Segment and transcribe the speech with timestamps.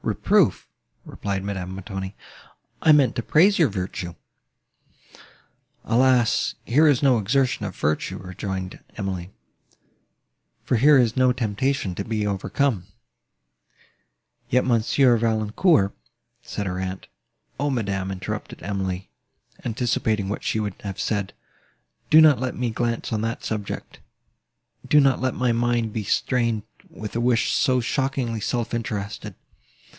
[0.03, 0.67] "Reproof!"
[1.05, 2.15] replied Madame Montoni:
[2.81, 4.15] "I meant to praise your virtue."
[5.85, 6.55] "Alas!
[6.65, 9.29] here is no exertion of virtue," rejoined Emily,
[10.63, 12.87] "for here is no temptation to be overcome."
[14.49, 15.93] "Yet Monsieur Valancourt—"
[16.41, 17.05] said her aunt.
[17.59, 19.11] "O, madam!" interrupted Emily,
[19.63, 21.31] anticipating what she would have said,
[22.09, 23.99] "do not let me glance on that subject:
[24.87, 29.35] do not let my mind be stained with a wish so shockingly self interested."